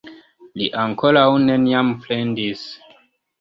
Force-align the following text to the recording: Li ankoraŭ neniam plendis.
Li 0.61 0.69
ankoraŭ 0.83 1.25
neniam 1.43 1.93
plendis. 2.07 2.65